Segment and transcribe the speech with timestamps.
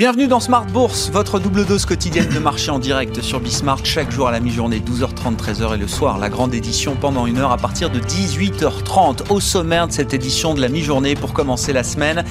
[0.00, 4.10] Bienvenue dans Smart Bourse, votre double dose quotidienne de marché en direct sur Bismart, chaque
[4.10, 7.52] jour à la mi-journée, 12h30, 13h et le soir, la grande édition pendant une heure
[7.52, 9.28] à partir de 18h30.
[9.28, 12.24] Au sommaire de cette édition de la mi-journée pour commencer la semaine,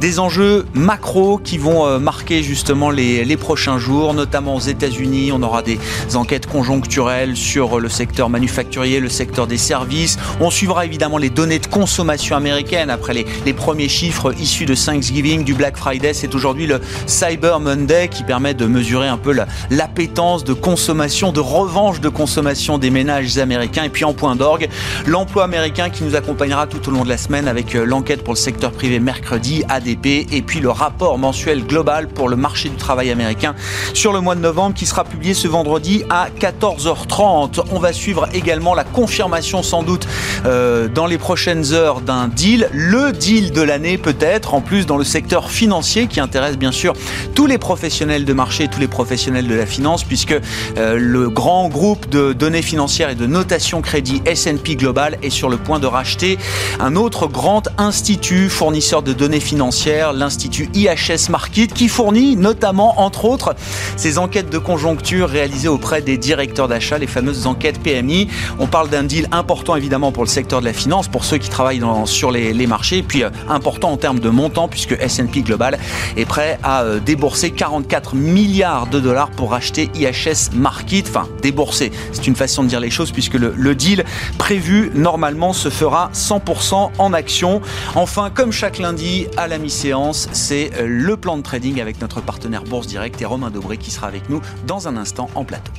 [0.00, 5.30] des enjeux macro qui vont euh, marquer justement les, les prochains jours, notamment aux États-Unis.
[5.30, 5.78] On aura des
[6.16, 10.18] enquêtes conjoncturelles sur le secteur manufacturier, le secteur des services.
[10.40, 14.74] On suivra évidemment les données de consommation américaines après les, les premiers chiffres issus de
[14.74, 16.14] Thanksgiving, du Black Friday.
[16.14, 16.80] C'est aujourd'hui le
[17.12, 19.36] Cyber Monday qui permet de mesurer un peu
[19.70, 23.84] l'appétence de consommation, de revanche de consommation des ménages américains.
[23.84, 24.68] Et puis en point d'orgue,
[25.06, 28.32] l'emploi américain qui nous accompagnera tout au long de la semaine avec euh, l'enquête pour
[28.32, 32.76] le secteur privé mercredi, ADP, et puis le rapport mensuel global pour le marché du
[32.76, 33.54] travail américain
[33.92, 37.60] sur le mois de novembre qui sera publié ce vendredi à 14h30.
[37.72, 40.08] On va suivre également la confirmation sans doute
[40.46, 44.96] euh, dans les prochaines heures d'un deal, le deal de l'année peut-être, en plus dans
[44.96, 46.94] le secteur financier qui intéresse bien sûr
[47.34, 51.68] tous les professionnels de marché, tous les professionnels de la finance, puisque euh, le grand
[51.68, 55.86] groupe de données financières et de notation crédit S&P Global est sur le point de
[55.86, 56.38] racheter
[56.80, 63.24] un autre grand institut fournisseur de données financières, l'institut IHS Markit, qui fournit notamment, entre
[63.24, 63.54] autres,
[63.96, 68.28] ces enquêtes de conjoncture réalisées auprès des directeurs d'achat, les fameuses enquêtes PMI.
[68.58, 71.48] On parle d'un deal important évidemment pour le secteur de la finance, pour ceux qui
[71.48, 75.78] travaillent sur les, marchés, puis euh, important en termes de montant, puisque S&P Global
[76.16, 81.06] est prêt à euh, débourser 44 milliards de dollars pour acheter IHS Market.
[81.08, 84.04] Enfin, débourser, c'est une façon de dire les choses puisque le, le deal
[84.38, 87.60] prévu normalement se fera 100% en action.
[87.94, 92.20] Enfin, comme chaque lundi à la mi-séance, c'est euh, le plan de trading avec notre
[92.20, 95.72] partenaire Bourse Direct et Romain Dobré qui sera avec nous dans un instant en plateau.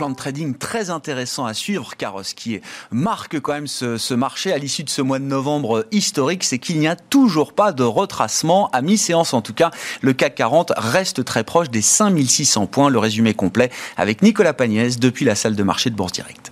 [0.00, 2.58] Plan de trading très intéressant à suivre, car ce qui
[2.90, 6.78] marque quand même ce, marché à l'issue de ce mois de novembre historique, c'est qu'il
[6.78, 8.70] n'y a toujours pas de retracement.
[8.70, 12.88] À mi-séance en tout cas, le CAC 40 reste très proche des 5600 points.
[12.88, 16.49] Le résumé complet avec Nicolas Pagnès depuis la salle de marché de Bourse Direct.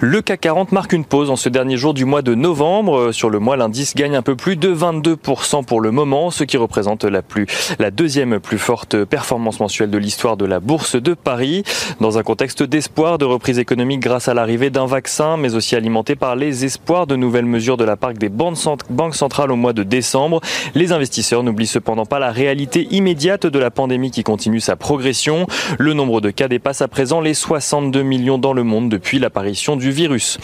[0.00, 3.12] Le CAC 40 marque une pause en ce dernier jour du mois de novembre.
[3.12, 6.56] Sur le mois, l'indice gagne un peu plus de 22% pour le moment, ce qui
[6.58, 7.46] représente la, plus,
[7.78, 11.64] la deuxième plus forte performance mensuelle de l'histoire de la Bourse de Paris.
[12.00, 16.14] Dans un contexte d'espoir de reprise économique grâce à l'arrivée d'un vaccin, mais aussi alimenté
[16.14, 19.82] par les espoirs de nouvelles mesures de la part des banques centrales au mois de
[19.82, 20.40] décembre,
[20.74, 25.46] les investisseurs n'oublient cependant pas la réalité immédiate de la pandémie qui continue sa progression.
[25.78, 29.63] Le nombre de cas dépasse à présent les 62 millions dans le monde depuis l'apparition
[29.72, 30.38] du virus.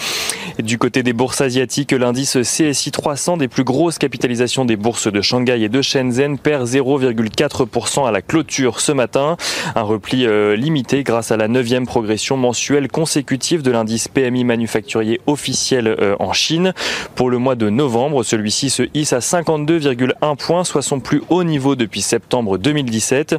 [0.58, 5.20] du côté des bourses asiatiques, l'indice CSI 300 des plus grosses capitalisations des bourses de
[5.20, 9.36] Shanghai et de Shenzhen perd 0,4% à la clôture ce matin.
[9.76, 15.20] Un repli euh, limité grâce à la neuvième progression mensuelle consécutive de l'indice PMI manufacturier
[15.26, 16.72] officiel euh, en Chine.
[17.14, 21.44] Pour le mois de novembre, celui-ci se hisse à 52,1 points, soit son plus haut
[21.44, 23.36] niveau depuis septembre 2017.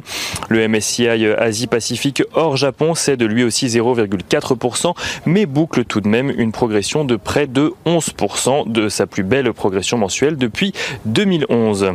[0.48, 4.94] Le MSCI Asie-Pacifique hors Japon cède lui aussi 0,4%,
[5.26, 9.52] mais boucle tout de même une progression de près de 11% de sa plus belle
[9.52, 10.72] progression mensuelle depuis
[11.04, 11.92] 2011.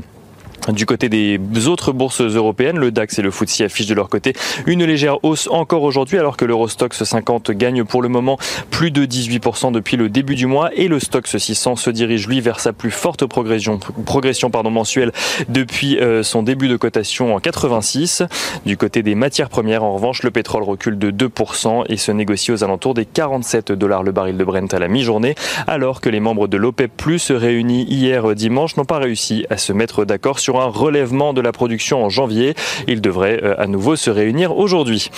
[0.67, 4.33] Du côté des autres bourses européennes, le DAX et le FTSE affichent de leur côté
[4.65, 8.37] une légère hausse encore aujourd'hui, alors que l'Eurostox 50 gagne pour le moment
[8.69, 12.41] plus de 18% depuis le début du mois et le Stoxx 600 se dirige lui
[12.41, 15.11] vers sa plus forte progression, progression pardon, mensuelle
[15.47, 18.23] depuis euh, son début de cotation en 86.
[18.65, 22.51] Du côté des matières premières, en revanche, le pétrole recule de 2% et se négocie
[22.51, 25.35] aux alentours des 47 dollars le baril de Brent à la mi-journée,
[25.65, 29.71] alors que les membres de l'OPEP Plus réunis hier dimanche n'ont pas réussi à se
[29.73, 32.55] mettre d'accord sur un relèvement de la production en janvier.
[32.87, 35.09] Il devrait euh, à nouveau se réunir aujourd'hui.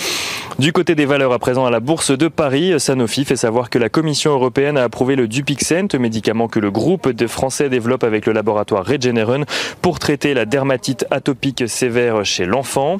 [0.58, 3.78] Du côté des valeurs à présent à la Bourse de Paris, Sanofi fait savoir que
[3.78, 8.26] la Commission européenne a approuvé le Dupixent, médicament que le groupe de Français développe avec
[8.26, 9.44] le laboratoire Regeneron
[9.80, 12.98] pour traiter la dermatite atopique sévère chez l'enfant.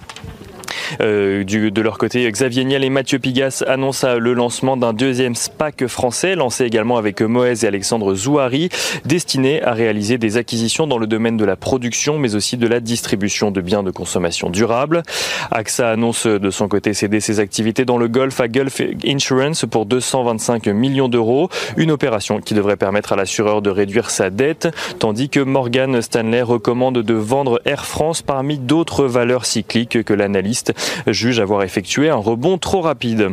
[1.01, 5.35] Euh, du, de leur côté, Xavier Niel et Mathieu Pigas annoncent le lancement d'un deuxième
[5.35, 8.69] SPAC français, lancé également avec Moez et Alexandre Zouari,
[9.05, 12.81] destiné à réaliser des acquisitions dans le domaine de la production, mais aussi de la
[12.81, 15.03] distribution de biens de consommation durable.
[15.51, 19.87] AXA annonce de son côté céder ses activités dans le Golfe à Gulf Insurance pour
[19.87, 25.29] 225 millions d'euros, une opération qui devrait permettre à l'assureur de réduire sa dette, tandis
[25.29, 30.61] que Morgan Stanley recommande de vendre Air France parmi d'autres valeurs cycliques que l'analyse
[31.07, 33.31] jugent avoir effectué un rebond trop rapide.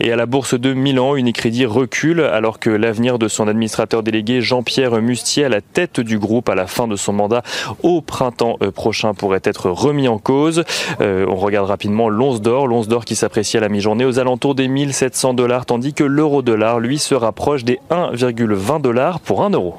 [0.00, 4.40] Et à la bourse de Milan, Unicredit recule alors que l'avenir de son administrateur délégué
[4.40, 7.42] Jean-Pierre Mustier à la tête du groupe à la fin de son mandat
[7.82, 10.64] au printemps euh, prochain pourrait être remis en cause.
[11.00, 14.54] Euh, on regarde rapidement l'once d'or, l'once d'or qui s'apprécie à la mi-journée aux alentours
[14.54, 19.76] des 1700 dollars tandis que l'euro-dollar lui se rapproche des 1,20 dollars pour 1 euro.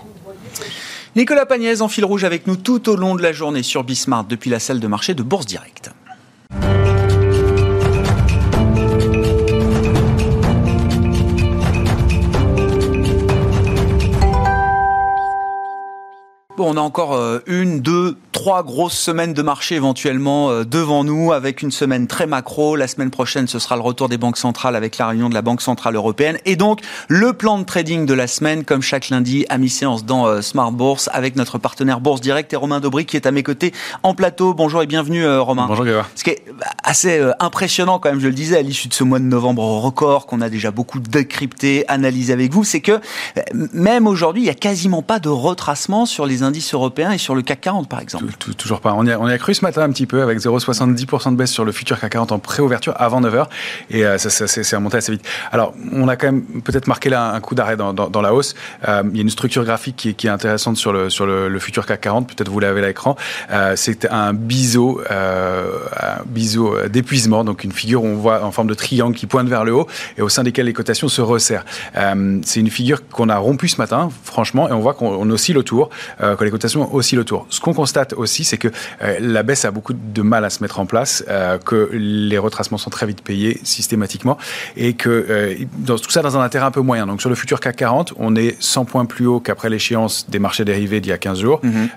[1.15, 4.23] Nicolas Pagnès en fil rouge avec nous tout au long de la journée sur Bismart
[4.23, 5.91] depuis la salle de marché de Bourse Directe.
[16.63, 21.31] On a encore euh, une, deux, trois grosses semaines de marché éventuellement euh, devant nous,
[21.31, 22.75] avec une semaine très macro.
[22.75, 25.41] La semaine prochaine, ce sera le retour des banques centrales avec la réunion de la
[25.41, 26.37] Banque centrale européenne.
[26.45, 30.25] Et donc, le plan de trading de la semaine, comme chaque lundi, à mi-séance dans
[30.25, 33.43] euh, Smart Bourse, avec notre partenaire Bourse Direct et Romain Dobry qui est à mes
[33.43, 33.73] côtés
[34.03, 34.53] en plateau.
[34.53, 35.65] Bonjour et bienvenue Romain.
[35.67, 36.09] Bonjour Grégoire.
[36.15, 36.45] Ce qui est
[36.83, 40.25] assez impressionnant quand même, je le disais, à l'issue de ce mois de novembre record
[40.25, 42.99] qu'on a déjà beaucoup décrypté, analysé avec vous, c'est que
[43.73, 47.35] même aujourd'hui, il n'y a quasiment pas de retracement sur les indices européens et sur
[47.35, 48.25] le CAC 40 par exemple
[48.57, 48.93] Toujours pas.
[48.93, 51.51] On y, a, on a cru ce matin un petit peu avec 0,70% de baisse
[51.51, 53.47] sur le futur CAC 40 en préouverture avant 9h
[53.89, 55.25] et euh, ça, c'est remonté assez vite.
[55.51, 58.55] Alors on a quand même peut-être marqué là un coup d'arrêt dans, dans, la hausse.
[58.87, 61.85] Euh, il y a une structure graphique qui, est intéressante sur le, sur le, futur
[61.85, 63.15] CAC 40, peut-être vous l'avez à l'écran.
[63.51, 65.01] Euh, c'est un biseau,
[66.25, 69.73] biseau d'épuisement, donc une figure on voit en forme de triangle qui pointe vers le
[69.73, 69.87] haut
[70.17, 71.65] et au sein desquels les cotations se resserrent.
[71.93, 75.89] c'est une figure qu'on a rompue ce matin, franchement, et on voit qu'on oscille autour,
[76.41, 77.45] que les cotations oscillent autour.
[77.49, 78.67] Ce qu'on constate aussi, c'est que
[79.01, 82.37] euh, la baisse a beaucoup de mal à se mettre en place, euh, que les
[82.37, 84.37] retracements sont très vite payés systématiquement,
[84.75, 87.07] et que euh, dans, tout ça dans un intérêt un peu moyen.
[87.07, 90.39] Donc sur le futur CAC 40, on est 100 points plus haut qu'après l'échéance des
[90.39, 91.89] marchés dérivés d'il y a 15 jours, mhm.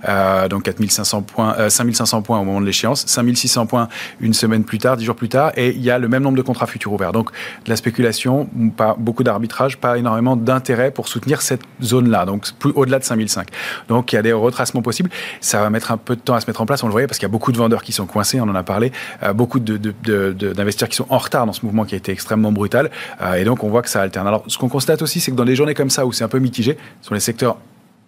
[0.48, 3.88] donc 4500 points, 5500 points au moment de l'échéance, 5600 points
[4.20, 6.36] une semaine plus tard, 10 jours plus tard, et il y a le même nombre
[6.36, 7.12] de contrats futurs ouverts.
[7.12, 7.30] Donc
[7.64, 12.72] de la spéculation, pas beaucoup d'arbitrage, pas énormément d'intérêt pour soutenir cette zone-là, donc plus
[12.74, 13.48] au-delà de 5005.
[13.88, 15.10] Donc il y a des retracements possibles.
[15.40, 17.06] Ça va mettre un peu de temps à se mettre en place, on le voyait,
[17.06, 18.92] parce qu'il y a beaucoup de vendeurs qui sont coincés, on en a parlé,
[19.22, 22.90] euh, beaucoup d'investisseurs qui sont en retard dans ce mouvement qui a été extrêmement brutal,
[23.20, 24.26] euh, et donc on voit que ça alterne.
[24.26, 26.28] Alors ce qu'on constate aussi, c'est que dans des journées comme ça, où c'est un
[26.28, 27.56] peu mitigé, sur les secteurs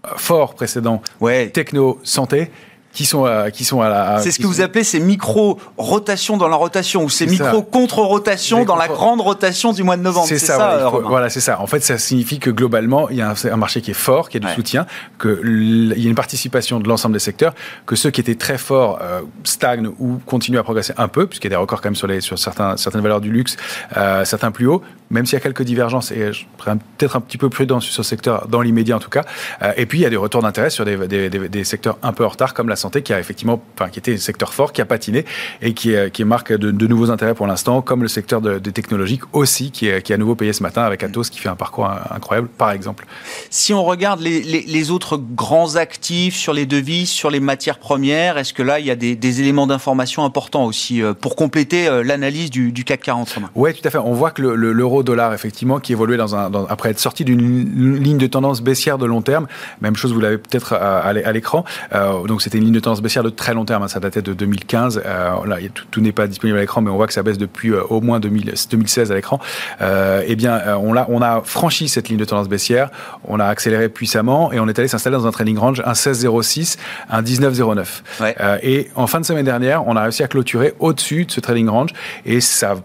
[0.06, 1.48] euh, forts précédents, ouais.
[1.50, 2.50] techno, santé,
[2.96, 4.20] qui sont à, qui sont à la.
[4.20, 8.88] C'est ce que vous appelez ces micro-rotations dans la rotation ou ces micro-contre-rotations dans la
[8.88, 10.26] grande rotation du mois de novembre.
[10.26, 11.60] C'est ça, voilà, c'est ça.
[11.60, 14.38] En fait, ça signifie que globalement, il y a un, marché qui est fort, qui
[14.38, 14.86] a du soutien,
[15.20, 17.54] qu'il y a une participation de l'ensemble des secteurs,
[17.84, 21.48] que ceux qui étaient très forts euh, stagnent ou continuent à progresser un peu, puisqu'il
[21.48, 23.58] y a des records quand même sur, les, sur certains, certaines valeurs du luxe,
[23.98, 27.20] euh, certains plus hauts, même s'il y a quelques divergences, et je serais peut-être un
[27.20, 29.24] petit peu prudent sur ce secteur, dans l'immédiat en tout cas.
[29.62, 32.12] Euh, et puis, il y a des retours d'intérêt sur des, des, des, secteurs un
[32.12, 34.72] peu en retard, comme la santé, qui a effectivement, enfin, qui était un secteur fort,
[34.72, 35.24] qui a patiné,
[35.62, 39.22] et qui, qui marque de, de nouveaux intérêts pour l'instant, comme le secteur des technologiques
[39.32, 41.90] aussi, qui, est, qui à nouveau payé ce matin avec Atos, qui fait un parcours
[42.10, 43.06] incroyable, par exemple.
[43.50, 47.78] Si on regarde les, les, les autres grands actifs sur les devises, sur les matières
[47.78, 51.36] premières, est-ce que là, il y a des, des éléments d'information importants aussi euh, pour
[51.36, 53.98] compléter euh, l'analyse du, du, CAC 40 Oui, tout à fait.
[53.98, 58.18] On voit que l'euro dollar, effectivement, qui évoluait dans un, après être sorti d'une ligne
[58.18, 59.46] de tendance baissière de long terme.
[59.80, 61.64] Même chose, vous l'avez peut-être à, l'écran.
[61.94, 63.82] Euh, donc, c'était une ligne tendance baissière de très long terme.
[63.82, 63.88] Hein.
[63.88, 65.02] ça datait de 2015.
[65.04, 65.56] Euh, là,
[65.90, 68.00] tout, n'est pas disponible à l'écran, mais on voit que ça baisse depuis euh, au
[68.00, 69.40] moins 2016 à l'écran.
[69.80, 72.90] eh bien, on a, on a franchi cette ligne de tendance baissière.
[73.24, 76.76] On a accéléré puissamment et on est allé s'installer dans un trading range, un 16,06,
[77.10, 78.62] un 19,09.
[78.62, 81.68] et en fin de semaine dernière, on a réussi à clôturer au-dessus de ce trading
[81.68, 81.90] range
[82.24, 82.76] et ça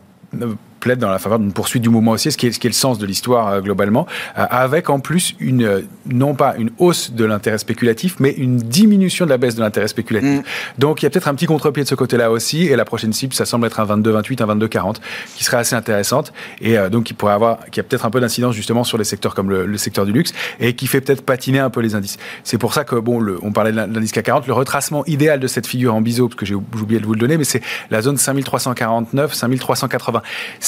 [0.81, 2.69] plaide dans la faveur d'une poursuite du mouvement haussier, ce qui est, ce qui est
[2.69, 4.05] le sens de l'histoire euh, globalement,
[4.37, 8.57] euh, avec en plus une, euh, non pas une hausse de l'intérêt spéculatif, mais une
[8.57, 10.39] diminution de la baisse de l'intérêt spéculatif.
[10.39, 10.43] Mm.
[10.79, 13.13] Donc il y a peut-être un petit contre-pied de ce côté-là aussi, et la prochaine
[13.13, 14.95] cible, ça semble être un 22-28, un 22-40,
[15.35, 18.55] qui serait assez intéressante, et donc qui pourrait avoir, qui a peut-être un peu d'incidence
[18.55, 21.69] justement sur les secteurs comme le, secteur du luxe, et qui fait peut-être patiner un
[21.69, 22.17] peu les indices.
[22.43, 25.39] C'est pour ça que, bon, le, on parlait de l'indice k 40, le retracement idéal
[25.39, 27.61] de cette figure en biseau, parce que j'ai oublié de vous le donner, mais c'est
[27.91, 30.21] la zone 5349, 5380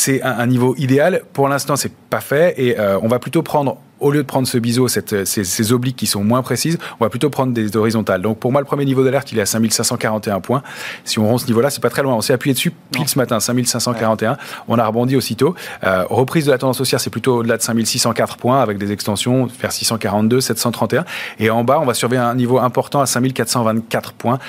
[0.04, 1.22] c'est un, niveau idéal.
[1.32, 4.46] Pour l'instant, c'est pas fait et euh, on va plutôt prendre au lieu de prendre
[4.46, 7.78] ce biseau, cette, ces, ces, obliques qui sont moins précises, on va plutôt prendre des
[7.78, 8.22] horizontales.
[8.22, 10.62] Donc pour moi, le premier niveau d'alerte, il est à 5541 points.
[11.06, 12.14] Si on rompt ce niveau-là, c'est pas très loin.
[12.16, 14.36] On s'est appuyé dessus pile ce matin, 5541.
[14.68, 15.56] On a rebondi aussitôt.
[15.86, 19.48] Euh, reprise de la tendance haussière, c'est plutôt au-delà de 5604 points avec des extensions
[19.62, 21.06] vers 642, 731.
[21.40, 24.40] Et en bas, on va surveiller un niveau important à 5424 points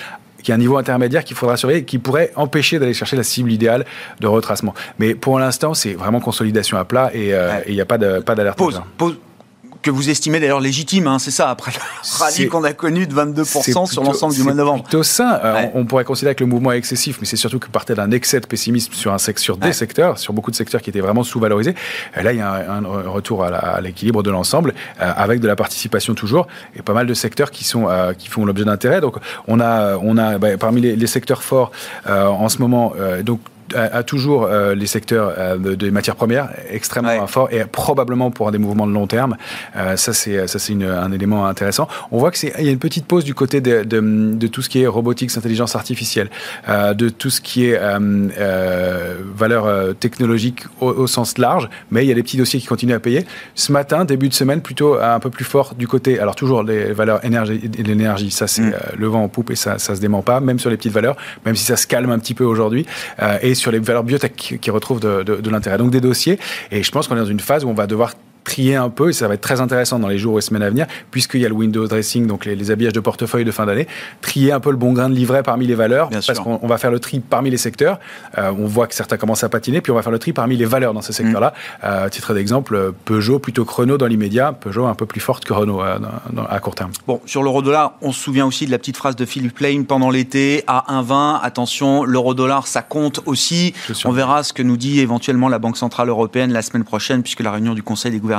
[0.44, 3.50] qui est un niveau intermédiaire qu'il faudra surveiller, qui pourrait empêcher d'aller chercher la cible
[3.50, 3.84] idéale
[4.20, 4.74] de retracement.
[4.98, 8.58] Mais pour l'instant, c'est vraiment consolidation à plat et euh, il n'y a pas d'alerte.
[8.58, 9.16] Pause, pause
[9.84, 13.14] que vous estimez d'ailleurs légitime, hein, c'est ça, après le rallye qu'on a connu de
[13.14, 14.82] 22% sur l'ensemble du mois de novembre.
[14.84, 15.38] C'est plutôt sain.
[15.44, 18.10] Euh, on, pourrait considérer que le mouvement est excessif, mais c'est surtout que partait d'un
[18.10, 21.22] excès de pessimisme sur, un, sur des secteurs, sur beaucoup de secteurs qui étaient vraiment
[21.22, 21.74] sous-valorisés.
[22.16, 26.14] Là, il y a un, retour à l'équilibre de l'ensemble, euh, avec de la participation
[26.14, 29.02] toujours, et pas mal de secteurs qui, sont, euh, qui font l'objet d'intérêt.
[29.02, 31.70] Donc, on a, on a bah, parmi les, les, secteurs forts
[32.06, 33.40] en ce moment, donc
[33.75, 38.59] a, toujours euh, les secteurs euh, des matières premières extrêmement forts et probablement pour des
[38.59, 39.37] mouvements de long terme.
[39.76, 41.88] Euh, ça, c'est ça, c'est un élément intéressant.
[42.11, 44.00] On voit que c'est il y a une petite pause du côté de, de,
[44.35, 46.30] de tout ce qui est robotique, intelligence artificielle,
[46.68, 47.80] de tout ce qui est
[49.37, 53.00] valeur technologique au, sens large, mais il y a des petits dossiers qui continuent à
[53.00, 53.25] payer.
[53.54, 56.18] Ce matin, début de semaine, plutôt un peu plus fort du côté.
[56.18, 58.75] Alors toujours les valeurs énergie, l'énergie, ça c'est mm.
[58.97, 61.16] le vent en poupe et ça ça se dément pas, même sur les petites valeurs,
[61.44, 62.87] même si ça se calme un petit peu aujourd'hui.
[63.42, 65.78] et sur les valeurs biotech qui, retrouvent de, de l'intérêt.
[65.78, 66.38] Donc des dossiers.
[66.70, 69.10] Et je pense qu'on est dans une phase où on va devoir trier un peu,
[69.10, 71.46] et ça va être très intéressant dans les jours et semaines à venir, puisqu'il y
[71.46, 73.88] a le window dressing, donc les, habillages de portefeuille de fin d'année,
[74.20, 76.90] trier un peu le bon grain de livret parmi les valeurs, parce qu'on va faire
[76.90, 77.98] le tri parmi les secteurs.
[78.38, 80.56] Euh, on voit que certains commencent à patiner, puis on va faire le tri parmi
[80.56, 81.54] les valeurs dans ces secteurs-là.
[81.54, 81.84] Mm.
[81.84, 85.52] Euh, titre d'exemple, Peugeot plutôt que Renault dans l'immédiat, Peugeot un peu plus forte que
[85.52, 85.98] Renault euh,
[86.48, 86.90] à court terme.
[87.06, 90.10] Bon, sur l'euro-dollar, on se souvient aussi de la petite phrase de Philippe Lane pendant
[90.10, 93.74] l'été, à 1,20, attention, l'euro-dollar, ça compte aussi.
[94.04, 97.40] On verra ce que nous dit éventuellement la Banque Centrale Européenne la semaine prochaine, puisque
[97.40, 98.33] la réunion du Conseil des gouverneurs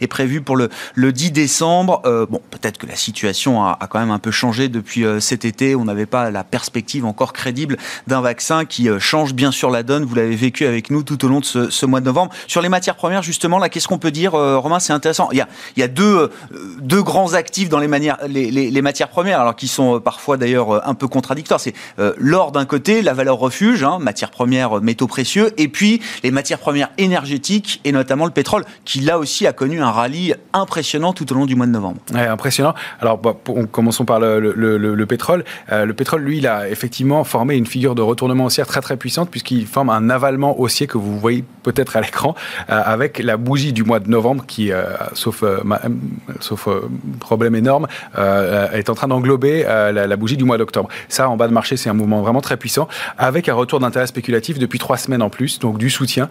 [0.00, 2.02] est prévue vu pour le, le 10 décembre.
[2.06, 5.44] Euh, bon, peut-être que la situation a, quand même un peu changé depuis euh, cet
[5.44, 5.74] été.
[5.76, 9.82] On n'avait pas la perspective encore crédible d'un vaccin qui euh, change bien sûr la
[9.82, 10.04] donne.
[10.04, 12.32] Vous l'avez vécu avec nous tout au long de ce, mois de novembre.
[12.46, 14.80] Sur les matières premières, justement, là, qu'est-ce qu'on peut dire, Romain?
[14.80, 15.28] C'est intéressant.
[15.32, 16.30] Il y a, il y a deux,
[16.80, 20.86] deux grands actifs dans les, manières, les, les, matières premières, alors qui sont parfois d'ailleurs
[20.88, 21.60] un peu contradictoires.
[21.60, 21.74] C'est
[22.16, 26.58] l'or d'un côté, la valeur refuge, hein, matières premières, métaux précieux, et puis les matières
[26.58, 31.30] premières énergétiques et notamment le pétrole, qui là aussi a connu un rallye impressionnant tout
[31.32, 32.00] au long du mois de novembre.
[32.14, 32.74] impressionnant.
[33.00, 33.34] Alors, bah,
[33.70, 35.44] commençons par le, pétrole.
[35.70, 38.96] Euh, le pétrole, lui, il a effectivement formé une figure de retournement haussière très très
[38.96, 42.34] puissante puisqu'il forme un avalement haussier que vous voyez peut-être à l'écran
[42.70, 44.84] euh, avec la bougie du mois de novembre qui, euh,
[45.14, 45.44] sauf,
[47.20, 47.86] problème énorme,
[48.16, 50.88] est en train d'englober la, bougie du mois d'octobre.
[51.08, 54.06] Ça, en bas de marché, c'est un mouvement vraiment très puissant avec un retour d'intérêt
[54.06, 56.28] spéculatif depuis trois semaines en plus, donc du soutien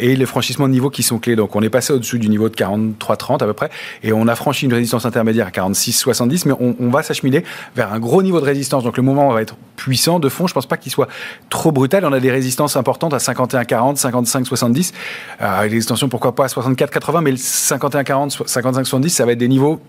[0.00, 1.36] et les franchissements de niveau qui sont clés.
[1.36, 3.70] Donc, on est passé au-dessus du niveau de 43 30 à peu près.
[4.02, 7.44] Et on a franchi une résistance intermédiaire à 46-70, mais on, va s'acheminer
[7.76, 8.84] vers un gros niveau de résistance.
[8.84, 10.46] Donc le mouvement va être puissant de fond.
[10.46, 11.08] Je pense pas qu'il soit
[11.50, 12.04] trop brutal.
[12.04, 14.92] On a des résistances importantes à 51-40, 55-70.
[15.40, 19.48] Euh, les extensions, pourquoi pas à 64-80, mais le 51-40, 55-70, ça va être des
[19.48, 19.80] niveaux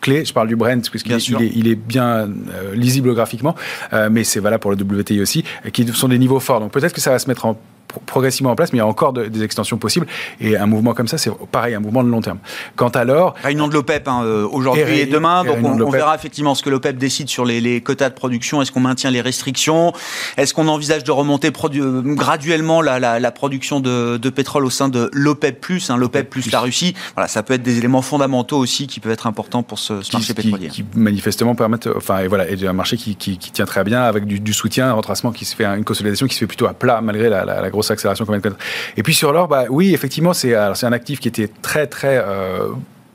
[0.00, 0.24] clés.
[0.24, 3.54] Je parle du Brent, puisqu'il est, il est, bien euh, lisible graphiquement,
[3.92, 6.60] euh, mais c'est valable pour le WTI aussi, qui sont des niveaux forts.
[6.60, 7.58] Donc peut-être que ça va se mettre en
[8.06, 10.06] progressivement en place, mais il y a encore des extensions possibles.
[10.40, 12.38] Et un mouvement comme ça, c'est pareil, un mouvement de long terme.
[12.76, 13.34] Quant à l'or...
[13.42, 16.98] Réunion de l'OPEP hein, euh, aujourd'hui et, demain, donc on, verra effectivement ce que l'OPEP
[16.98, 18.62] décide sur les, quotas de production.
[18.62, 19.92] Est-ce qu'on maintient les restrictions?
[20.36, 25.64] Est-ce qu'on envisage de remonter euh, graduellement la, production de, pétrole au sein de l'OPEP+,
[25.88, 26.94] hein, l'OPEP plus la Russie?
[27.14, 30.34] Voilà, ça peut être des éléments fondamentaux aussi qui peuvent être importants pour ce, marché
[30.34, 30.68] pétrolier.
[30.68, 34.52] Qui, manifestement permettent, enfin, et voilà, et un marché qui, tient très bien avec du,
[34.52, 37.28] soutien, un retracement qui se fait, une consolidation qui se fait plutôt à plat malgré
[37.28, 38.56] la, la, la grosse accélération qu'on vient de
[38.96, 42.22] Et puis sur l'or, bah, oui, effectivement, c'est un actif qui était très, très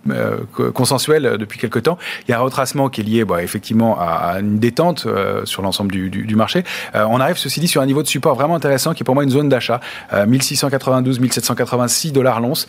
[0.09, 1.97] euh, euh, consensuel depuis quelque temps.
[2.27, 5.61] Il y a un retracement qui est lié bah, effectivement à, une détente euh, sur
[5.61, 6.63] l'ensemble du, du, marché.
[6.95, 9.15] Euh, on arrive ceci dit sur un niveau de support vraiment intéressant qui est pour
[9.15, 9.79] moi une zone d'achat.
[10.27, 12.67] 1692, 1786 dollars l'once.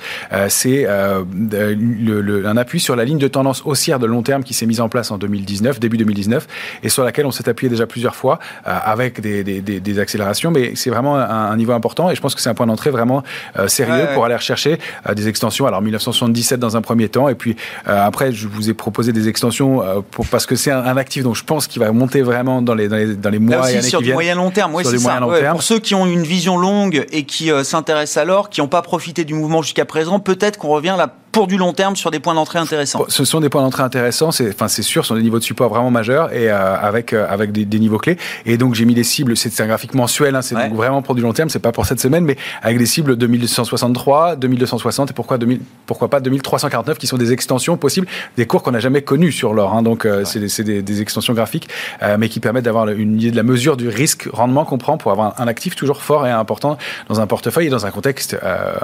[0.48, 4.80] C'est un appui sur la ligne de tendance haussière de long terme qui s'est mise
[4.80, 6.46] en place en 2019, début 2019,
[6.82, 10.50] et sur laquelle on s'est appuyé déjà plusieurs fois avec des, des, des, accélérations.
[10.50, 13.22] Mais c'est vraiment un, niveau important et je pense que c'est un point d'entrée vraiment
[13.66, 14.78] sérieux pour aller rechercher
[15.14, 15.66] des extensions.
[15.66, 17.56] Alors 1977 dans un premier temps et puis
[17.88, 21.22] euh, après, je vous ai proposé des extensions euh, pour, parce que c'est un, actif
[21.22, 23.74] dont je pense qu'il va monter vraiment dans les, dans les, dans les mois aussi,
[23.74, 24.74] et années sur du moyen long terme.
[24.74, 25.20] Oui, c'est ça.
[25.50, 28.68] Pour ceux qui ont une vision longue et qui euh, s'intéressent à l'or, qui n'ont
[28.68, 32.10] pas profité du mouvement jusqu'à présent, peut-être qu'on revient là pour du long terme sur
[32.10, 33.04] des points d'entrée intéressants.
[33.08, 35.44] Ce sont des points d'entrée intéressants, c'est, enfin, c'est sûr, ce sont des niveaux de
[35.44, 38.16] support vraiment majeurs et avec, avec des, niveaux clés.
[38.46, 41.14] Et donc, j'ai mis des cibles, c'est, un graphique mensuel, hein, c'est donc vraiment pour
[41.14, 45.12] du long terme, c'est pas pour cette semaine, mais avec des cibles 2263, 2260 et
[45.12, 49.02] pourquoi, 2000, pourquoi pas 2349 qui sont des extensions possibles, des cours qu'on n'a jamais
[49.02, 49.74] connus sur l'or.
[49.74, 51.68] Hein, donc, euh, c'est des, extensions graphiques,
[52.02, 54.96] euh, mais qui permettent d'avoir une idée de la mesure du risque rendement qu'on prend
[54.98, 58.36] pour avoir un, actif toujours fort et important dans un portefeuille et dans un contexte
[58.42, 58.74] euh,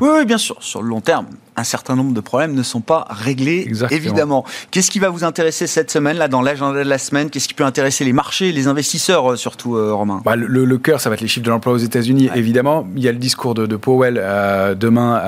[0.00, 0.56] oui, bien sûr.
[0.60, 4.44] Sur le long terme, un certain nombre de problèmes ne sont pas réglés, évidemment.
[4.70, 7.30] Qu'est-ce qui va vous intéresser cette semaine, là, dans l'agenda de la semaine?
[7.30, 10.20] Qu'est-ce qui peut intéresser les marchés, les investisseurs, euh, surtout, euh, Romain?
[10.24, 12.86] Bah, le, cœur, ça va être les chiffres de l'emploi aux États-Unis, évidemment.
[12.96, 15.20] Il y a le discours de, Powell euh, demain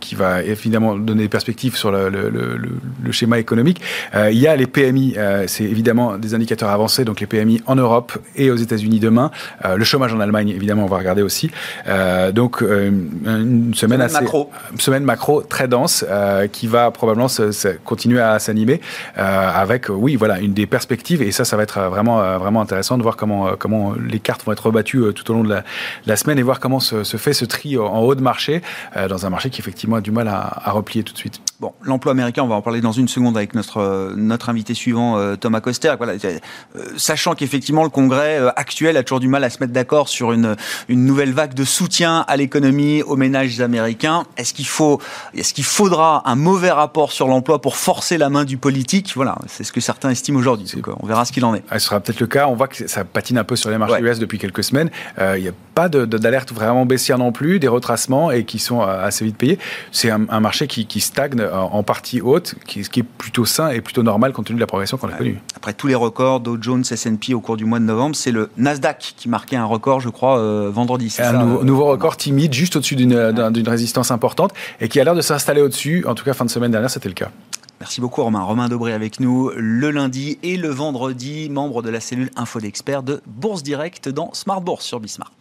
[0.00, 3.80] qui va évidemment donner des perspectives sur le, le schéma économique.
[4.14, 5.16] il y a les PMI,
[5.46, 9.30] c'est évidemment des indicateurs avancés, donc les PMI en Europe et aux États-Unis demain.
[9.64, 11.50] le chômage en Allemagne, évidemment, on va regarder aussi.
[12.32, 14.20] donc, une semaine, assez.
[14.20, 14.50] Macro.
[14.78, 16.04] Semaine macro très dense
[16.52, 17.28] qui va probablement
[17.84, 18.80] continuer à s'animer
[19.16, 21.22] avec, oui, voilà, une des perspectives.
[21.22, 24.52] Et ça, ça va être vraiment, vraiment intéressant de voir comment, comment les cartes vont
[24.52, 25.62] être rebattues tout au long de
[26.06, 28.62] la, semaine et voir comment se, fait ce tri en haut de marché
[29.08, 31.40] dans un marché qui effectivement a du mal à, à replier tout de suite.
[31.62, 35.16] Bon, l'emploi américain, on va en parler dans une seconde avec notre, notre invité suivant,
[35.16, 35.94] euh, Thomas Coster.
[35.96, 36.38] Voilà, euh,
[36.96, 40.32] sachant qu'effectivement, le Congrès euh, actuel a toujours du mal à se mettre d'accord sur
[40.32, 40.56] une,
[40.88, 44.24] une nouvelle vague de soutien à l'économie, aux ménages américains.
[44.36, 45.00] Est-ce qu'il faut,
[45.36, 49.12] est-ce qu'il faudra un mauvais rapport sur l'emploi pour forcer la main du politique?
[49.14, 50.66] Voilà, c'est ce que certains estiment aujourd'hui.
[50.98, 51.62] On verra ce qu'il en est.
[51.74, 52.48] Ce sera peut-être le cas.
[52.48, 54.90] On voit que ça patine un peu sur les marchés US depuis quelques semaines.
[55.20, 59.24] Il n'y a pas d'alerte vraiment baissière non plus, des retracements et qui sont assez
[59.24, 59.60] vite payés.
[59.92, 63.80] C'est un, marché qui, qui stagne en partie haute, ce qui est plutôt sain et
[63.80, 65.40] plutôt normal compte tenu de la progression qu'on a connue.
[65.56, 68.50] Après tous les records, Dow Jones, S&P au cours du mois de novembre, c'est le
[68.56, 71.14] Nasdaq qui marquait un record, je crois, euh, vendredi.
[71.18, 75.20] Un euh, nouveau record timide, juste au-dessus d'une résistance importante et qui a l'air de
[75.20, 76.04] s'installer au-dessus.
[76.06, 77.30] En tout cas, fin de semaine dernière, c'était le cas.
[77.80, 78.42] Merci beaucoup Romain.
[78.42, 83.02] Romain Dobré avec nous le lundi et le vendredi, membre de la cellule Info d'experts
[83.02, 85.32] de Bourse Direct dans Smart Bourse sur Bismart.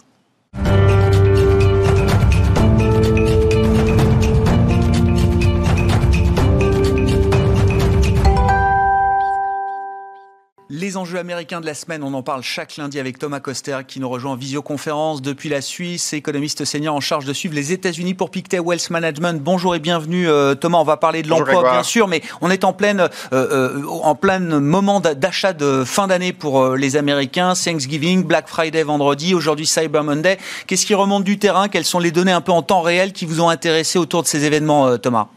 [10.82, 14.00] Les enjeux américains de la semaine, on en parle chaque lundi avec Thomas Coster qui
[14.00, 18.16] nous rejoint en visioconférence depuis la Suisse, économiste senior en charge de suivre les États-Unis
[18.16, 19.44] pour Pictet Wealth Management.
[19.44, 22.64] Bonjour et bienvenue euh, Thomas, on va parler de l'emploi bien sûr, mais on est
[22.64, 28.24] en pleine euh, euh, en plein moment d'achat de fin d'année pour les Américains, Thanksgiving,
[28.24, 30.40] Black Friday vendredi, aujourd'hui Cyber Monday.
[30.66, 31.68] Qu'est-ce qui remonte du terrain?
[31.68, 34.28] Quelles sont les données un peu en temps réel qui vous ont intéressé autour de
[34.28, 35.28] ces événements Thomas?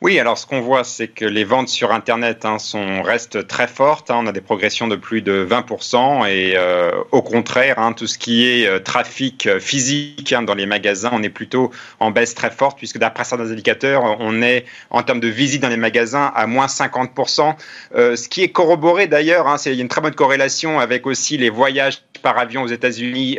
[0.00, 3.66] Oui, alors ce qu'on voit, c'est que les ventes sur Internet hein, sont, restent très
[3.66, 4.12] fortes.
[4.12, 4.20] Hein.
[4.20, 6.30] on a des progressions de plus de 20%.
[6.30, 10.66] Et euh, au contraire, hein, tout ce qui est euh, trafic euh, physique dans les
[10.66, 15.02] magasins, on est plutôt en baisse très forte, puisque d'après certains indicateurs, on est en
[15.02, 17.56] termes de visites dans les magasins à moins 50%.
[17.92, 22.38] ce qui est corroboré d'ailleurs, a une très bonne corrélation avec aussi les voyages par
[22.38, 23.38] avion aux États-Unis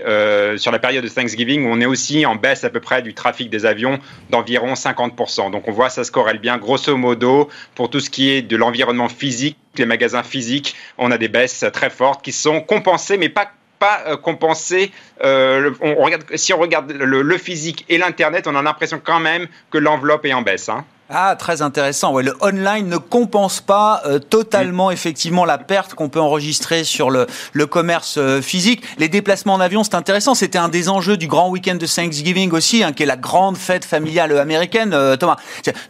[0.58, 3.14] sur la période de Thanksgiving, où on est aussi en baisse à peu près du
[3.14, 5.52] trafic des avions d'environ 50%.
[5.52, 8.56] Donc on voit ça se corrèle bien grosso modo, pour tout ce qui est de
[8.56, 13.30] l'environnement physique, les magasins physiques, on a des baisses très fortes qui sont compensées, mais
[13.30, 14.92] pas pas euh, compensées.
[15.24, 19.48] Euh, on regarde, si on regarde le, physique et l'internet, on a l'impression quand même
[19.72, 20.70] que l'enveloppe est en baisse.
[20.70, 20.86] Hein.
[21.12, 22.14] Ah, très intéressant.
[22.14, 27.10] Ouais, le online ne compense pas euh, totalement effectivement la perte qu'on peut enregistrer sur
[27.10, 28.84] le, le commerce euh, physique.
[29.00, 30.36] Les déplacements en avion, c'est intéressant.
[30.36, 33.58] C'était un des enjeux du grand week-end de Thanksgiving aussi, hein, qui est la grande
[33.58, 34.94] fête familiale américaine.
[34.94, 35.38] Euh, Thomas,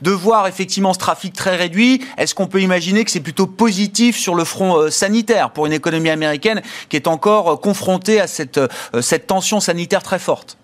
[0.02, 4.18] de voir effectivement ce trafic très réduit, est-ce qu'on peut imaginer que c'est plutôt positif
[4.18, 8.62] sur le front sanitaire pour une économie américaine qui est encore confrontée à cette,
[9.02, 10.59] cette tension sanitaire très forte?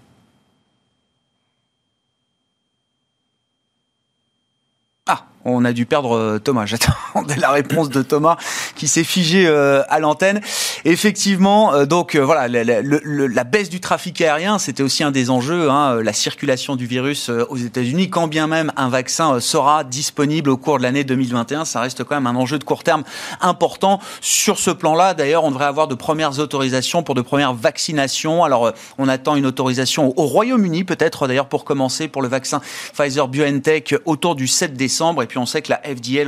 [5.46, 6.66] On a dû perdre euh, Thomas.
[7.16, 8.38] J'attendais la réponse de Thomas
[8.76, 10.42] qui s'est figé euh, à l'antenne.
[10.84, 16.02] Effectivement, euh, donc voilà, la, baisse du trafic aérien, c'était aussi un des enjeux, hein,
[16.02, 18.10] la circulation du virus aux États-Unis.
[18.10, 22.16] Quand bien même un vaccin sera disponible au cours de l'année 2021, ça reste quand
[22.16, 23.04] même un enjeu de court terme
[23.40, 24.00] important.
[24.22, 28.44] Sur ce plan-là, d'ailleurs, on devrait avoir de premières autorisations pour de premières vaccinations.
[28.44, 32.62] Alors, on attend une autorisation au Royaume-Uni, peut-être d'ailleurs pour commencer pour le vaccin
[32.94, 35.22] Pfizer BioNTech autour du 7 décembre.
[35.22, 36.24] Et puis on sait que la FDA,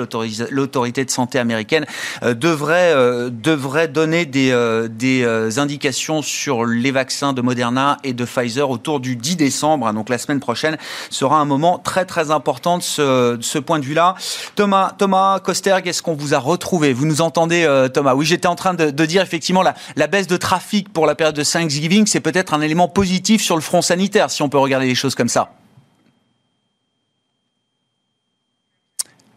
[0.49, 1.85] l'autorité de santé américaine,
[2.23, 8.13] euh, devrait, euh, devrait donner des, euh, des indications sur les vaccins de Moderna et
[8.13, 9.91] de Pfizer autour du 10 décembre.
[9.93, 10.77] Donc la semaine prochaine
[11.09, 14.15] sera un moment très très important de ce, point de vue-là.
[14.55, 16.93] Thomas, Thomas Kosterg, est-ce qu'on vous a retrouvé?
[16.93, 18.13] Vous nous entendez, Thomas?
[18.13, 19.63] Oui, j'étais en train de, dire effectivement
[19.95, 23.55] la baisse de trafic pour la période de Thanksgiving, c'est peut-être un élément positif sur
[23.55, 25.51] le front sanitaire, si on peut regarder les choses comme ça.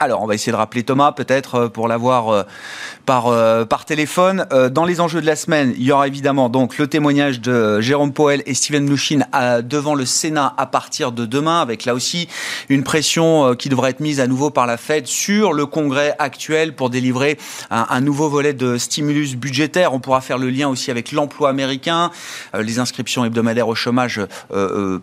[0.03, 2.43] Alors, on va essayer de rappeler Thomas, peut-être, euh, pour l'avoir euh,
[3.05, 4.47] par, euh, par téléphone.
[4.71, 8.13] Dans les enjeux de la semaine, il y aura évidemment donc le témoignage de Jérôme
[8.15, 9.21] Powell et Steven Mnuchin
[9.63, 12.29] devant le Sénat à partir de demain, avec là aussi
[12.69, 16.75] une pression qui devrait être mise à nouveau par la Fed sur le Congrès actuel
[16.75, 17.37] pour délivrer
[17.71, 19.93] un, nouveau volet de stimulus budgétaire.
[19.93, 22.11] On pourra faire le lien aussi avec l'emploi américain.
[22.55, 24.21] Les inscriptions hebdomadaires au chômage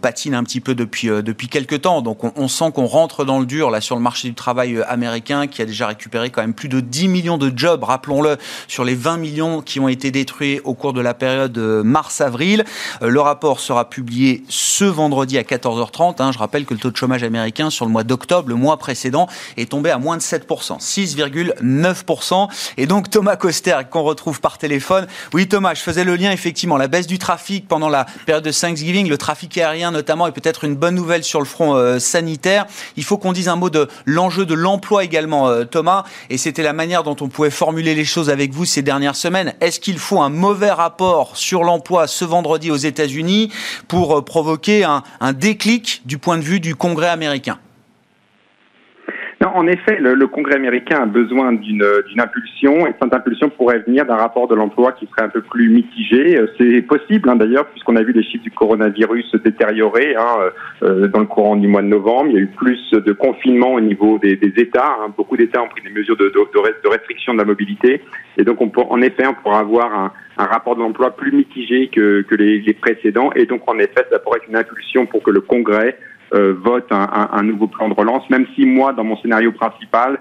[0.01, 2.01] patinent un petit peu depuis, depuis quelques temps.
[2.01, 4.81] Donc, on, on sent qu'on rentre dans le dur là sur le marché du travail
[4.87, 8.83] américain qui a déjà récupéré quand même plus de 10 millions de jobs, rappelons-le, sur
[8.83, 12.65] les 20 millions qui ont été détruits au cours de la période euh, mars-avril.
[13.01, 16.21] Euh, le rapport sera publié ce vendredi à 14h30.
[16.21, 16.31] Hein.
[16.31, 19.27] Je rappelle que le taux de chômage américain sur le mois d'octobre, le mois précédent,
[19.57, 22.49] est tombé à moins de 7%, 6,9%.
[22.77, 25.07] Et donc Thomas Coster, qu'on retrouve par téléphone.
[25.33, 28.51] Oui Thomas, je faisais le lien effectivement, la baisse du trafic pendant la période de
[28.51, 32.65] Thanksgiving, le trafic aérien notamment est peut-être une bonne nouvelle sur le front euh, sanitaire.
[32.95, 36.37] Il faut qu'on dise un mot de l'enjeu de l'emploi emploi également, euh, Thomas, et
[36.37, 39.55] c'était la manière dont on pouvait formuler les choses avec vous ces dernières semaines.
[39.59, 43.51] Est-ce qu'il faut un mauvais rapport sur l'emploi ce vendredi aux États-Unis
[43.87, 47.57] pour euh, provoquer un, un déclic du point de vue du Congrès américain?
[49.45, 51.83] En effet, le, Congrès américain a besoin d'une
[52.17, 55.69] impulsion, et cette impulsion pourrait venir d'un rapport de l'emploi qui serait un peu plus
[55.69, 56.37] mitigé.
[56.37, 60.51] Euh, c'est possible, hein, d'ailleurs, puisqu'on a vu les chiffres du coronavirus se détériorer hein,
[60.83, 62.29] euh, dans le courant du mois de novembre.
[62.29, 64.97] Il y a eu plus de confinement au niveau des, États.
[65.01, 65.13] Hein.
[65.15, 68.01] Beaucoup d'États ont pris des mesures de, de, restriction de la mobilité.
[68.37, 72.23] Et donc, on en effet, on pourra avoir un, rapport de l'emploi plus mitigé que,
[72.31, 73.31] les, les précédents.
[73.35, 75.97] Et donc, en effet, ça pourrait être une impulsion pour que le Congrès
[76.33, 80.19] vote un, un, un, nouveau plan de relance, même si moi, dans mon scénario principal,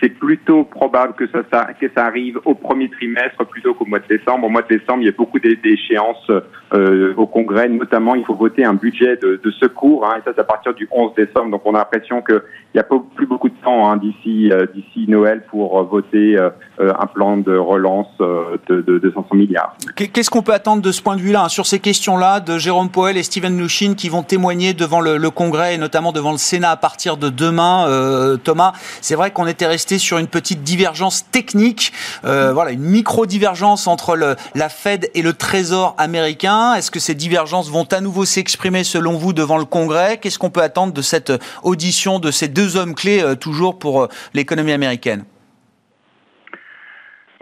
[0.00, 4.16] c'est plutôt probable que ça, que ça arrive au premier trimestre plutôt qu'au mois de
[4.16, 4.46] décembre.
[4.46, 6.30] Au mois de décembre, il y a beaucoup d'échéances
[6.74, 10.40] euh, au Congrès, notamment il faut voter un budget de, secours, hein, et ça c'est
[10.40, 11.50] à partir du 11 décembre.
[11.50, 12.42] Donc on a l'impression qu'il
[12.74, 17.06] n'y a plus beaucoup de temps hein, d'ici euh, d'ici Noël pour voter euh, un
[17.06, 19.76] plan de relance de, de, de 500 milliards.
[19.96, 22.90] Qu'est-ce qu'on peut attendre de ce point de vue-là, hein, sur ces questions-là, de Jérôme
[22.90, 26.70] Powell et Steven Mnuchin qui vont témoigner devant le, Congrès et notamment devant le Sénat
[26.70, 28.72] à partir de demain, Thomas?
[29.00, 31.94] C'est vrai qu'on était resté sur une petite divergence technique,
[32.26, 36.74] euh, voilà, une micro-divergence entre le, la Fed et le Trésor américain.
[36.74, 40.18] Est-ce que ces divergences vont à nouveau s'exprimer selon vous devant le Congrès?
[40.18, 44.02] Qu'est-ce qu'on peut attendre de cette audition de ces deux hommes clés euh, toujours pour
[44.02, 45.24] euh, l'économie américaine?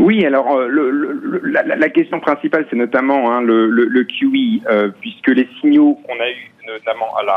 [0.07, 4.63] Oui, alors le, la, question principale, c'est notamment hein, le, le, QE,
[5.01, 7.35] puisque les signaux qu'on a eus notamment à la,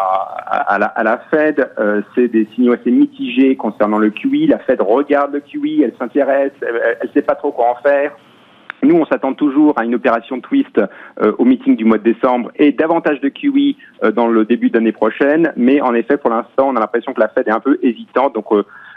[0.68, 4.48] à la, à la Fed, euh, c'est des signaux assez mitigés concernant le QE.
[4.48, 8.16] La Fed regarde le QE, elle s'intéresse, elle ne sait pas trop quoi en faire.
[8.82, 10.80] Nous, on s'attend toujours à une opération twist
[11.22, 14.70] euh, au meeting du mois de décembre et davantage de QE euh, dans le début
[14.70, 15.52] d'année prochaine.
[15.58, 18.36] Mais en effet, pour l'instant, on a l'impression que la Fed est un peu hésitante.
[18.36, 18.46] Donc,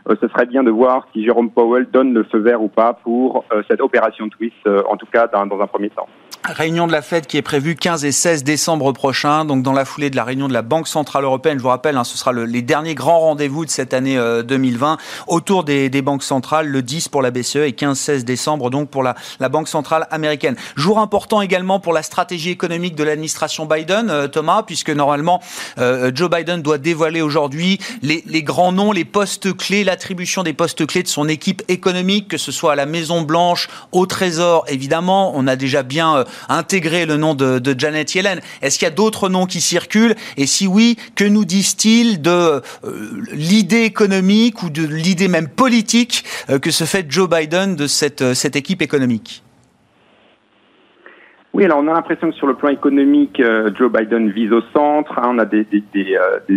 [0.08, 3.44] ce serait bien de voir si Jérôme Powell donne le feu vert ou pas pour
[3.68, 6.08] cette opération twist, en tout cas dans un premier temps.
[6.44, 9.84] Réunion de la Fed qui est prévue 15 et 16 décembre prochain, donc dans la
[9.84, 11.58] foulée de la réunion de la Banque Centrale Européenne.
[11.58, 14.92] Je vous rappelle, hein, ce sera le, les derniers grands rendez-vous de cette année 2020
[14.92, 14.96] euh,
[15.28, 19.04] autour des, des, banques centrales, le 10 pour la BCE et 15-16 décembre donc pour
[19.04, 20.56] la, la, Banque Centrale Américaine.
[20.74, 25.40] Jour important également pour la stratégie économique de l'administration Biden, euh, Thomas, puisque normalement
[25.78, 30.54] euh, Joe Biden doit dévoiler aujourd'hui les, les, grands noms, les postes clés, l'attribution des
[30.54, 34.64] postes clés de son équipe économique, que ce soit à la Maison Blanche, au Trésor,
[34.66, 35.32] évidemment.
[35.36, 38.40] On a déjà bien intégrer le nom de, Janet Yellen.
[38.60, 42.30] Est-ce qu'il y a d'autres noms qui circulent Et si oui, que nous disent-ils de
[42.30, 42.60] euh,
[43.32, 48.22] l'idée économique ou de l'idée même politique euh, que se fait Joe Biden de cette,
[48.22, 49.42] euh, cette équipe économique?
[51.54, 53.42] Oui, alors on a l'impression que sur le plan économique,
[53.76, 55.18] Joe Biden vise au centre.
[55.18, 55.34] Hein.
[55.34, 55.66] on a des,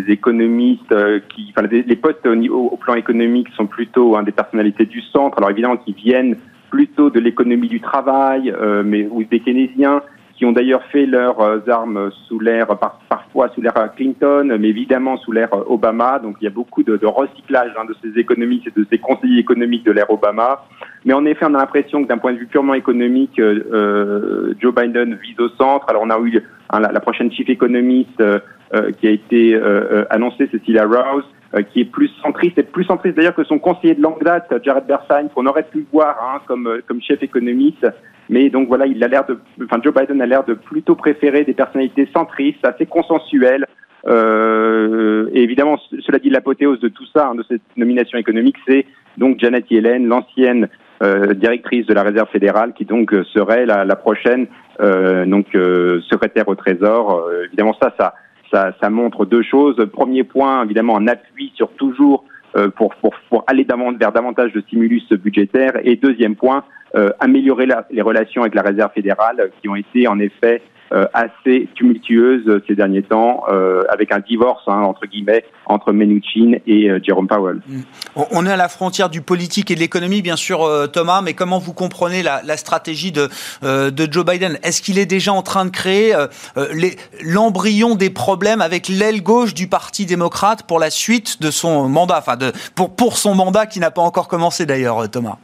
[0.08, 0.96] économistes
[1.28, 5.38] qui, enfin, les postes au, au, plan économique sont plutôt hein, des personnalités du centre.
[5.38, 6.38] Alors évidemment, qui viennent
[6.76, 10.02] plutôt de l'économie du travail, euh, mais ou des keynésiens
[10.36, 12.68] qui ont d'ailleurs fait leurs euh, armes sous l'ère,
[13.08, 16.20] parfois sous l'ère Clinton, mais évidemment sous l'ère Obama.
[16.20, 19.40] Donc il y a beaucoup de, recyclage hein, de ces économistes et de ces conseillers
[19.40, 20.66] économiques de l'ère Obama.
[21.06, 24.76] Mais en effet, on a l'impression que d'un point de vue purement économique, euh, Joe
[24.76, 25.86] Biden vise au centre.
[25.88, 28.22] Alors on a eu hein, la, prochaine chief économiste
[29.00, 29.58] qui a été
[30.10, 31.24] annoncée, Cecilia Rouse.
[31.56, 34.54] Euh, qui est plus centriste, et plus centriste d'ailleurs que son conseiller de longue date,
[34.64, 37.88] Jared Bersheim, qu'on aurait pu voir hein, comme, euh, comme chef économiste.
[38.28, 41.46] Mais donc voilà, il a l'air de, enfin Joe Biden a l'air de plutôt préférer
[41.46, 43.68] des personnalités centristes, assez consensuelles.
[44.06, 48.86] Euh, et évidemment, cela dit, l'apothéose de tout ça, hein, de cette nomination économique, c'est
[49.18, 50.68] donc Janet Yellen, l'ancienne
[51.04, 54.48] euh, directrice de la Réserve fédérale, qui donc serait la, la prochaine
[55.26, 55.48] donc
[56.10, 57.30] secrétaire au Trésor.
[57.46, 58.14] évidemment, ça, ça
[58.52, 59.76] ça, montre deux choses.
[59.92, 62.24] Premier point, évidemment, un appui sur toujours
[62.78, 63.66] pour, pour, pour aller
[64.00, 65.74] vers davantage de stimulus budgétaire.
[65.84, 66.64] Et deuxième point,
[67.20, 70.75] améliorer les relations avec la réserve fédérale qui ont été en effet euh,
[71.14, 76.90] assez tumultueuse ces derniers temps, euh, avec un divorce hein, entre guillemets entre Mnuchin et
[76.90, 77.62] euh, Jerome Powell.
[77.68, 77.82] Mm.
[78.32, 81.22] On est à la frontière du politique et de l'économie, bien sûr, Thomas.
[81.22, 83.30] Mais comment vous comprenez la, stratégie de,
[84.12, 84.58] Joe Biden?
[84.64, 86.14] Est-ce qu'il est déjà en train de créer
[87.24, 92.20] l'embryon des problèmes avec l'aile gauche du Parti démocrate pour la suite de son mandat,
[92.20, 92.38] enfin
[92.96, 95.38] pour son mandat qui n'a pas encore commencé d'ailleurs, Thomas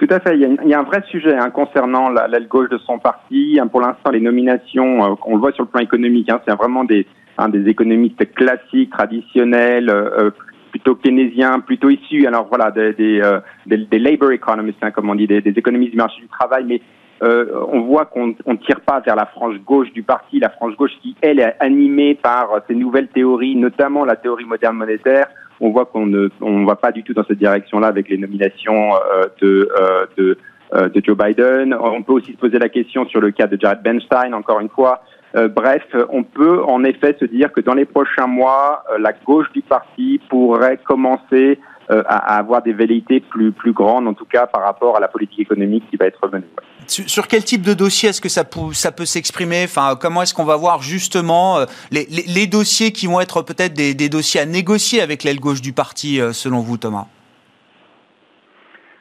[0.00, 0.34] tout à fait.
[0.34, 3.58] Il y a, un vrai sujet hein, concernant l'aile gauche de son parti.
[3.60, 6.54] Hein, pour l'instant, les nominations, euh, on le voit sur le plan économique, hein, c'est
[6.54, 7.06] vraiment des,
[7.50, 10.30] des économistes classiques, traditionnels, euh, euh,
[10.70, 13.20] plutôt keynésiens, plutôt issus, alors voilà, des, des,
[13.66, 16.80] des, labor economists, comme on dit, des, économistes du marché du travail, mais
[17.22, 20.92] on voit qu'on ne tire pas vers la frange gauche du parti, la frange gauche
[21.02, 25.26] qui, elle, est animée par ces nouvelles théories, notamment la théorie moderne monétaire,
[25.60, 28.94] on voit qu'on ne on va pas du tout dans cette direction-là avec les nominations
[28.94, 30.38] euh, de, euh, de,
[30.74, 31.74] euh, de Joe Biden.
[31.74, 34.70] On peut aussi se poser la question sur le cas de Jared Benstein, encore une
[34.70, 35.02] fois.
[35.34, 39.62] bref, on peut en effet se dire que dans les prochains mois, la gauche du
[39.62, 41.58] parti pourrait commencer
[41.90, 45.40] à, avoir des velléités plus, plus grandes, en tout cas par rapport à la politique
[45.40, 46.46] économique qui va être menée.
[46.86, 49.62] Sur, quel type de dossier est-ce que ça, peut, ça peut s'exprimer?
[49.64, 53.74] Enfin, comment est-ce qu'on va voir justement euh, les, les, dossiers qui vont être peut-être
[53.74, 57.06] des, des, dossiers à négocier avec l'aile gauche du parti, euh, selon vous, Thomas?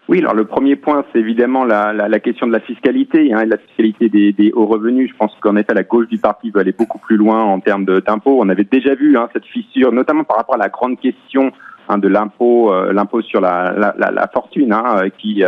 [0.08, 3.46] Oui, alors le premier point, c'est évidemment la, la, la, question de la fiscalité, hein,
[3.46, 5.10] la fiscalité des, des, hauts revenus.
[5.12, 7.86] Je pense qu'en effet, la gauche du parti veut aller beaucoup plus loin en termes
[7.86, 8.40] d'impôts.
[8.40, 11.52] On avait déjà vu hein, cette fissure, notamment par rapport à la grande question
[11.98, 15.44] de l'impôt, euh, l'impôt sur la, la, la fortune, hein, qui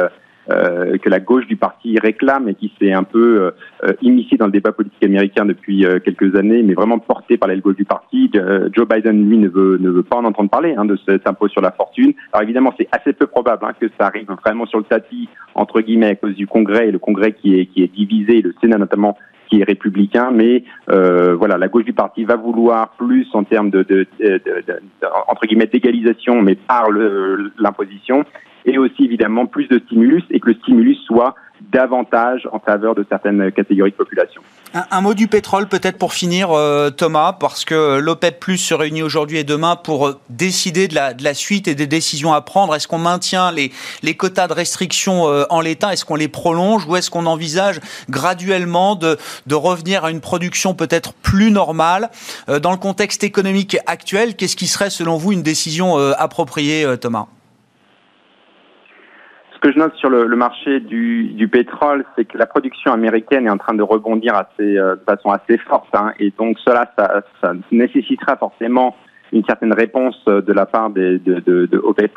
[0.49, 4.47] euh, que la gauche du parti réclame et qui s'est un peu euh, immiscé dans
[4.47, 7.85] le débat politique américain depuis euh, quelques années, mais vraiment porté par l'aile gauche du
[7.85, 8.31] parti.
[8.73, 11.47] Joe Biden, lui, ne veut, ne veut pas en entendre parler hein, de cet impôt
[11.47, 12.13] sur la fortune.
[12.33, 15.79] Alors évidemment, c'est assez peu probable hein, que ça arrive vraiment sur le tapis, entre
[15.79, 19.17] guillemets, à cause du Congrès, le Congrès qui est, qui est divisé, le Sénat notamment
[19.51, 23.69] qui est républicain, mais euh, voilà, la gauche du parti va vouloir plus en termes
[23.69, 24.79] de, de, de, de
[25.27, 28.23] entre guillemets d'égalisation, mais par l'imposition,
[28.65, 31.35] et aussi évidemment plus de stimulus et que le stimulus soit
[31.71, 34.41] davantage en faveur de certaines catégories de population.
[34.73, 39.03] Un, mot du pétrole peut-être pour finir, euh, Thomas, parce que l'OPEP Plus se réunit
[39.03, 42.73] aujourd'hui et demain pour euh, décider de la, suite et des décisions à prendre.
[42.73, 43.71] Est-ce qu'on maintient les,
[44.15, 45.91] quotas de restriction euh, en l'état?
[45.91, 49.17] Est-ce qu'on les prolonge ou est-ce qu'on envisage graduellement de,
[49.51, 52.09] revenir à une production peut-être plus normale?
[52.47, 57.27] Dans le contexte économique actuel, qu'est-ce qui serait selon vous une décision appropriée, Thomas?
[59.61, 63.51] Que je note sur le, marché du, du pétrole, c'est que la production américaine est
[63.51, 67.21] en train de rebondir assez, euh, de façon assez forte, hein, et donc cela, ça,
[67.41, 68.95] ça, nécessitera forcément
[69.31, 72.11] une certaine réponse de la part des, de, de, de OPEC+.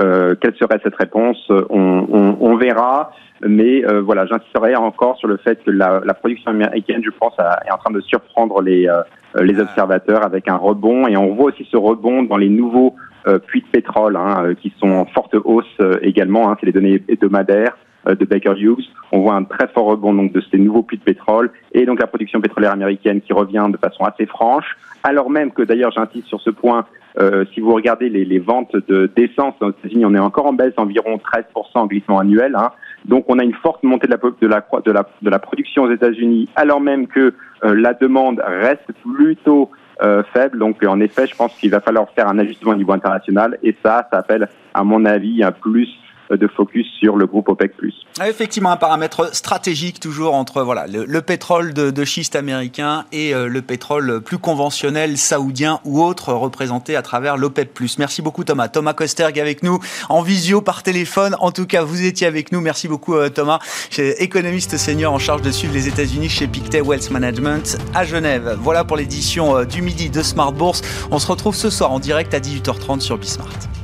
[0.00, 1.38] Euh, quelle serait cette réponse?
[1.50, 3.12] On, on, on, verra,
[3.46, 7.34] mais euh, voilà, j'insisterai encore sur le fait que la, la production américaine, je pense,
[7.38, 9.02] est en train de surprendre les, euh,
[9.42, 13.00] les observateurs avec un rebond, et on voit aussi ce rebond dans les nouveaux euh,
[13.46, 16.50] puits de pétrole hein, euh, qui sont en forte hausse euh, également.
[16.50, 18.84] Hein, c'est les données hebdomadaires de Baker Hughes.
[19.12, 22.00] On voit un très fort rebond donc de ces nouveaux puits de pétrole et donc
[22.00, 26.26] la production pétrolière américaine qui revient de façon assez franche, alors même que d'ailleurs j'insiste
[26.26, 26.84] sur ce point.
[27.18, 30.52] Euh, si vous regardez les, les ventes de d'essence aux États-Unis, on est encore en
[30.52, 31.44] baisse d'environ 13%
[31.76, 32.54] en glissement annuel.
[32.56, 32.72] Hein.
[33.06, 35.84] Donc on a une forte montée de la, de la, de la, de la production
[35.84, 37.32] aux États-Unis, alors même que
[37.62, 39.70] la demande reste plutôt
[40.02, 40.58] euh, faible.
[40.58, 43.58] Donc, en effet, je pense qu'il va falloir faire un ajustement au niveau international.
[43.62, 45.88] Et ça, ça appelle, à mon avis, un plus
[46.30, 47.72] de focus sur le groupe OPEC+.
[48.18, 53.48] Ah, effectivement, un paramètre stratégique toujours entre voilà le, pétrole de, schiste américain et euh,
[53.48, 57.70] le pétrole plus conventionnel saoudien ou autre représenté à travers l'OPEC+.
[57.98, 58.68] Merci beaucoup Thomas.
[58.68, 61.36] Thomas Kosterg avec nous en visio par téléphone.
[61.40, 62.60] En tout cas, vous étiez avec nous.
[62.60, 63.58] Merci beaucoup euh, Thomas,
[63.98, 68.56] économiste senior en charge de suivre les États-Unis chez Pictet Wealth Management à Genève.
[68.60, 70.82] Voilà pour l'édition euh, du midi de Smart Bourse.
[71.10, 73.83] On se retrouve ce soir en direct à 18h30 sur Bismart.